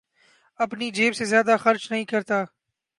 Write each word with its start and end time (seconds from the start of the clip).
اپنی 0.59 0.87
جیب 0.91 1.15
سے 1.15 1.25
زیادہ 1.25 1.55
خرچ 1.59 1.91
نہیں 1.91 2.05
کرتا 2.05 2.43